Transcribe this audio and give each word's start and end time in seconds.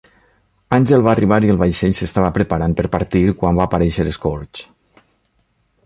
Angel 0.77 1.03
va 1.07 1.11
arribar 1.11 1.37
i 1.49 1.53
el 1.55 1.59
vaixell 1.63 1.93
s"estava 1.97 2.33
preparant 2.39 2.73
per 2.81 2.87
partir 2.99 3.23
quan 3.43 3.61
va 3.61 3.69
aparèixer 3.71 4.11
Scourge. 4.19 4.71